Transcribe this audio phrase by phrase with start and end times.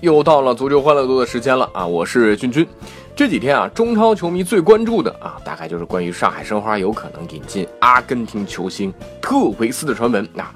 [0.00, 1.86] 又到了足球欢乐多的时间了啊！
[1.86, 2.66] 我是君君。
[3.14, 10.54] 这几天啊，中超球迷最关注的啊，大概就是关于上海申花有可能引进阿根廷球星特维斯的传闻啊。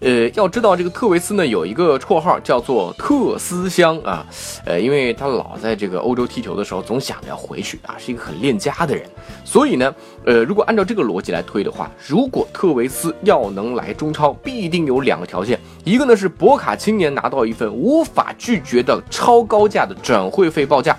[0.00, 4.26] 呃，要知道这个特维斯呢，有一个绰号叫做特斯香啊。
[4.64, 9.08] 呃，因为他老在这个欧洲踢球的时候，总想着要回去啊，是一个很恋家的人。
[9.44, 20.94] 所以呢，呃，如果按照这个逻辑来推的话，如果特维斯要能来中超，必定有两个条件，一个呢是博卡青年拿到一份无法拒绝的超高价的转会费报价，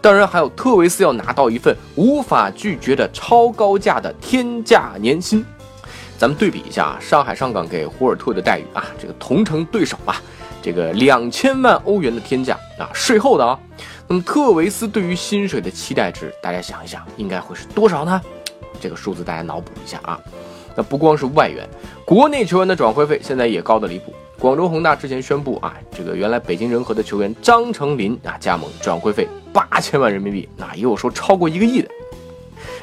[0.00, 5.42] 当然还有特维斯要拿到一份无法拒绝的超高价的天价年薪。
[6.22, 10.22] 咱们对比一下啊，上海上港给胡尔特的待遇啊，这个同城对手吧，
[10.62, 13.58] 这个两千万欧元的天价啊，税后的啊。
[14.06, 18.22] 那么特维斯对于薪水的期待值，大家想一想，应该会是多少呢？
[18.80, 20.16] 这个数字大家脑补一下啊。
[20.76, 21.68] 那不光是外援，
[22.04, 24.14] 国内球员的转会费现在也高的离谱。
[24.38, 31.88] 广州恒大之前宣布啊，这个原来北京人和的球员张成林啊加盟，转会费八千万人民币，那也有说超过一个亿的。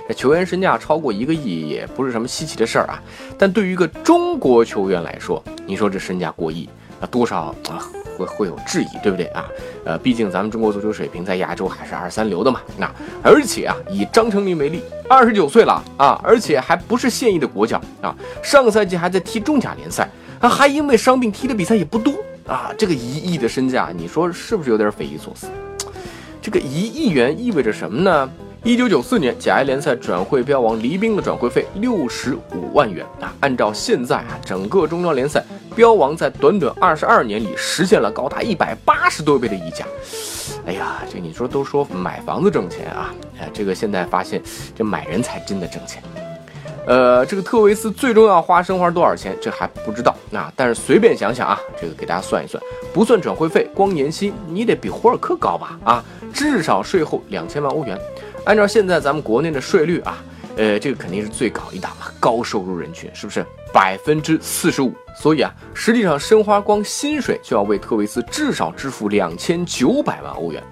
[0.10, 3.00] 这球员身价超过一个亿也不是什么稀奇的事儿啊，
[3.38, 6.68] 但对于一个中国球员来说，你说这身价过亿，
[7.00, 9.46] 那多少啊会会有质疑，对不对啊？
[9.86, 12.60] 呃，毕竟咱们中国足球水平在亚洲还是二三流的嘛。
[12.76, 20.10] 那而且啊，以张成林为例，二十九岁了啊，而且还不是现役的国脚啊，上个赛季还在踢中甲联赛，
[20.42, 22.16] 他，还因为伤病踢的比赛也不多
[22.48, 22.72] 啊。
[22.76, 25.46] 这个一亿的身价，你说是不是有点匪夷所思？
[26.42, 28.28] 这个一亿元意味着什么呢？
[28.62, 35.42] 一九九四年甲 A 联赛转会标王黎兵的转会费六十五万元啊，按照现在啊整个中超联赛
[35.78, 39.86] 标王在短短二十二年里实现了高达一百八十多倍的溢价。
[40.66, 44.42] 哎呀，这你说都说买房子挣钱啊，哎，这个现在发现
[44.76, 46.04] 这买人才真的挣钱。
[46.86, 50.52] 呃，这个特维斯最终要花申花多少钱，这还不知道啊。
[50.56, 52.62] 但是随便想想啊，这个给大家算一算，
[52.94, 55.80] 不算转会费，光年薪你得比胡尔克高吧？
[55.86, 56.04] 啊，
[56.34, 57.98] 至少税后两千万欧元。
[58.46, 60.24] 按照现在咱们国内的税率啊，
[60.58, 64.94] 呃，这个肯定是最高一档嘛，高收入人群是不是百分之四十五？
[65.16, 70.64] 所以啊，实际上申花光薪水就要为特维斯至少支付两千九百万欧元。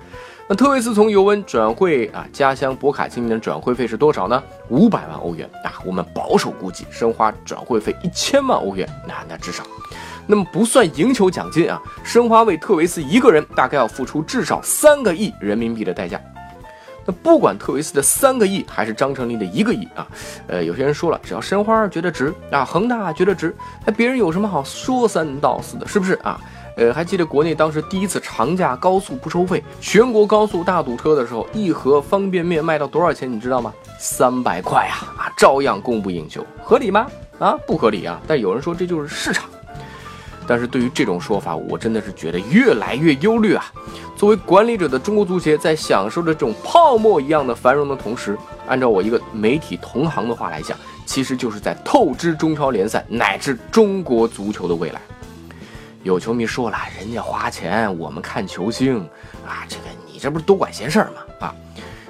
[0.50, 4.42] 那特维斯从尤文转会啊，家乡博卡青年的转会费是多少呢？
[4.70, 9.64] 五百万欧元啊，我们保守估计申花转会费一千万欧元，那那至少。
[10.26, 16.20] 那么不算赢球奖金啊，申花为特维斯一个人大概要付出至少三个亿人民币的代价。
[17.08, 20.06] 那不管特维斯的三个亿还是张成林的一个亿啊，
[20.48, 26.40] 呃，有些人说了，只要申花觉得值啊，恒大觉得值，那别人有什么好说三道四的，是不是啊？
[26.76, 33.32] 呃，还记得国内当时第一次长假高速不收费，全国高速大堵车的时候，一盒方便面卖到多少钱？
[33.32, 33.74] 你知道吗？
[33.98, 37.08] 三百块啊啊，照样供不应求，合理吗？
[37.40, 38.22] 啊，不合理啊！
[38.28, 39.46] 但有人说这就是市场。
[40.48, 43.72] 但是对于这种说法，我真的是觉得越来越忧虑啊！
[44.16, 48.38] 作为管理者的中国足协，在享受着这种泡沫一样的繁荣的同时，
[48.68, 55.02] 按照我一个媒体同行的话来讲，其实就是在透支中超联赛乃至中国足球的未来。
[56.04, 59.00] 有球迷说了，人家花钱，我们看球星
[59.46, 61.48] 啊，这个你这不是多管闲事儿吗？
[61.48, 61.56] 啊，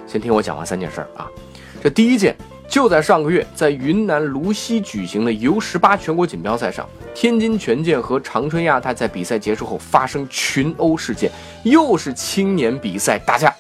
[0.06, 1.28] 先听我讲完三件事儿啊，
[1.82, 2.36] 这第一件。
[2.78, 11.32] 就在上个月，在云南泸西举行的 U 十八全国锦标赛上，天津权健和长春亚泰在比赛结束后发生群殴事件，
[11.64, 13.52] 又是青年比赛打架。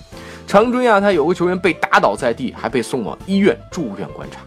[0.45, 4.41] 长春亚泰有个球员被打倒在地，还被送往医院住院观察。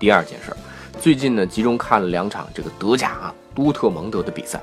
[0.00, 0.56] 第二件事儿，
[0.98, 4.58] 最近呢集中看了两场这个德甲啊多特蒙德的比赛。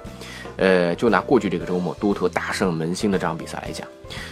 [0.57, 3.87] 呃，就拿过去这个周末多特大胜门兴的这场比赛来讲，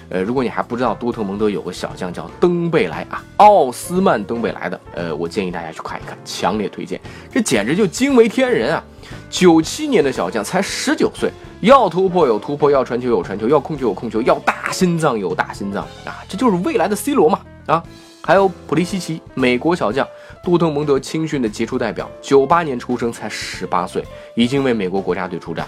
[0.10, 7.00] 呃，如果你还不知道多特蒙德有个小将叫登贝莱啊，奥斯曼登贝莱的，呃，我建议大家去看一看，强烈推荐，
[7.32, 8.84] 这简直就惊为天人啊！
[9.30, 11.32] 九七年的小将才十九岁，
[11.62, 17.84] 要突破有突破，要传球有传球，要控球有控球，要大心脏有大心脏啊，这就是未来的 C 罗嘛啊！
[18.22, 20.08] 还有普利西奇，美国小将，
[20.44, 24.04] 多特蒙德青训的杰出代表，九八年出生，才十八岁，
[24.36, 25.68] 已经为美国国家队出战。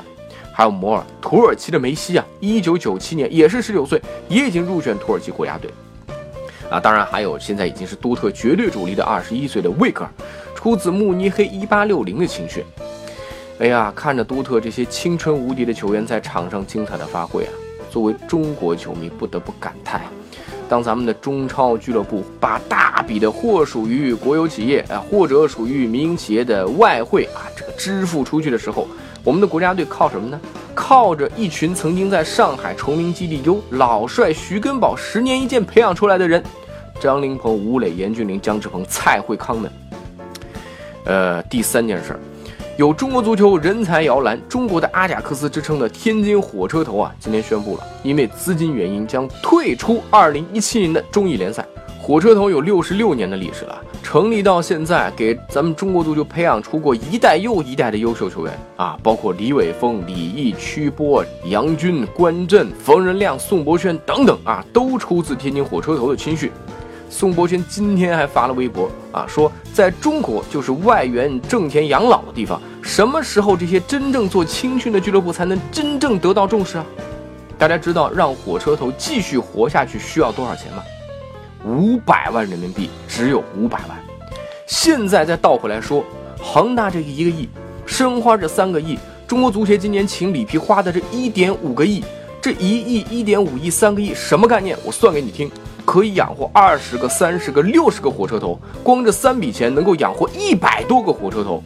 [0.62, 4.00] 还有摩尔，土耳其的梅西啊，一九九七年也是十九岁，
[4.30, 5.72] 也已经入选土耳其国家队。
[6.70, 10.12] 啊，当然还有现在已经是多特绝对主力的二十一岁的魏格尔，
[10.54, 12.64] 出自慕尼黑一八六零的青训。
[13.58, 17.50] 哎呀，看着多特这些青春无敌的球员在场上精彩的发挥啊，
[17.90, 20.04] 作为中国球迷不得不感叹：
[20.70, 28.88] 当咱们的中超俱乐部把大笔的或属于国有企业啊，或者属于民营企业的外汇啊，这个支付出去的时候，
[29.24, 30.40] 我们的国家队靠什么呢？
[30.74, 36.42] 靠着一群曾经在上海崇明基地由老帅徐根宝十年一见培养出来的人，
[37.00, 39.72] 张琳芃、吴磊、严俊凌、姜志鹏、蔡慧康们。
[41.06, 42.20] 呃，第三件事儿。
[42.78, 51.64] 有中国足球人才摇篮、中国的阿贾克斯之称的天津火车头啊，今天宣布了，因为资金原因将退出2017年的中乙联赛。
[52.00, 53.80] 火车头有六十六年的历史了，
[54.12, 66.52] 成立到现在，给咱们中国足球培养出过一代又一代的优秀球员啊，包括李玮峰、李毅、曲波、杨军、关震、冯仁亮、宋博轩等等啊，都出自天津火车头的青训。
[67.10, 72.62] 宋博轩今天还发了微博啊，说在中国就是外援挣钱养老的地方。
[72.82, 76.86] 什么时候这些真正做青训的俱乐部才能真正得到重视啊？
[77.58, 80.84] 大家知道让火车头继续活下去需要多少钱吗？
[81.64, 84.01] 五百万人民币，只有五百万。
[84.72, 86.02] 现在再倒回来说，
[86.42, 87.50] 恒大这一个亿，
[87.86, 88.98] 申花这三个亿，
[89.28, 92.02] 中国足协今年请里皮花的这一点五个亿，
[92.42, 94.78] 这一亿、一点五亿、三个亿，什么概念？
[94.86, 95.52] 我算给你听。
[95.84, 101.62] 可以养活二十个、三十个、六十个火车头，光这三笔钱能够养活一百多个火车头。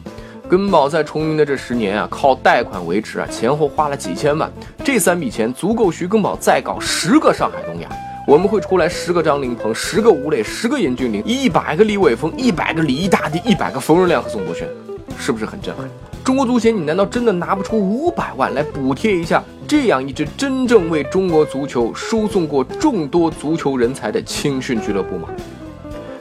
[0.48, 4.50] 根宝在崇明的这十年啊，靠贷款维持啊，前后花了几千万。
[4.84, 7.88] 这三笔钱足够徐根宝再搞十个上海东亚。
[8.26, 14.68] 我们会出来十个张琳芃，十个吴磊，十个严俊凌，一百个李玮峰，一百个李毅大帝，一百个冯仁亮和宋博轩，
[15.16, 15.88] 是不是很震撼？
[16.24, 19.40] 中国足协，你难道真的拿不出五百万来补贴一下？
[19.68, 25.28] 这样一支真正为中国足球输送过众多足球人才的青训俱乐部吗？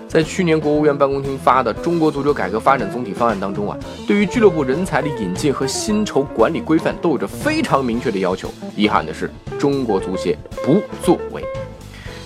[0.07, 3.75] 在去年国务院办公厅发的《中国足球改革发展总体方案》当中啊，
[4.07, 8.47] 对于俱乐部人才的引进和薪酬管理规范都有着非常明确的要求。
[8.75, 11.43] 遗憾的是，中国足协不作为。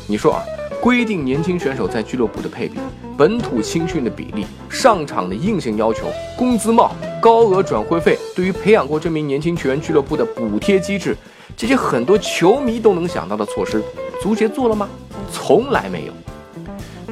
[0.10, 0.44] 你说啊？
[0.82, 2.80] 规定年轻选手在俱乐部的配比、
[3.16, 11.16] 本土青训的比例、上场的硬性要求、工资帽、高额转会费，对于培养过这名年轻球员俱乐部的补贴机制，
[11.56, 13.84] 这些很多球迷都能想到的措施，
[14.20, 14.90] 足协做了吗？
[15.32, 16.14] 从来没有。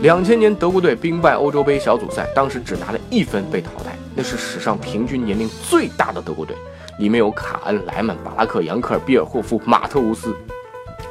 [0.01, 6.55] 两千年德国队兵败欧洲杯小组赛，当时只拿了一分被淘汰，那是史上平均年龄最大的德国队，
[6.97, 10.35] 里面有卡恩、莱曼、巴拉克、杨克尔、比尔霍夫、马特乌斯。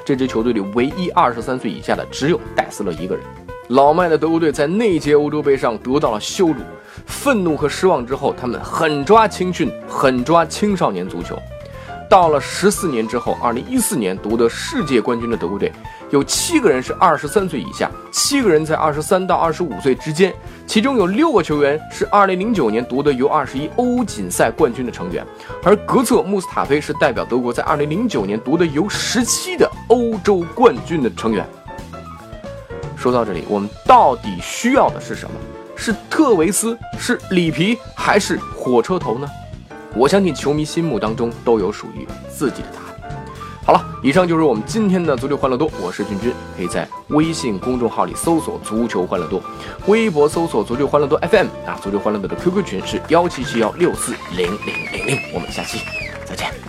[0.06, 3.24] 这支球队里唯一二十三岁以下的只有戴斯勒一个人。
[3.70, 6.60] 老迈的德国队在那届欧洲杯上得到了羞辱、
[7.06, 11.36] 愤怒和失望之后，他们狠抓青训，狠抓青少年足球。
[12.08, 15.72] 到了十四年之后，二零一四年夺得世界冠军的德国队，
[16.10, 20.32] 有七个人是二十三岁以下，七个人在二十三到二十五岁之间，
[20.66, 25.26] 其中有六个球员是二零零九年夺得 U 二十一欧锦赛冠军的成员，
[25.64, 31.44] 而格策穆斯塔菲是代表德国在二零零九年夺得 U 十七的欧洲冠军的成员。
[32.96, 35.34] 说到这里，我们到底需要的是什么？
[35.74, 39.28] 是特维斯，是里皮，还是火车头呢？
[39.94, 42.85] 我相信球迷心目当中都有属于自己的答案。
[43.66, 49.42] 好了，以上就是我们今天的足球欢乐多，我是君君，可以在微信公众号里搜索“足球欢乐多”，
[49.88, 55.80] 微博搜索“足球欢乐多 FM” 啊，足球欢乐多的 QQ 群是幺七七幺六四零零零零，我们下期
[56.24, 56.65] 再见。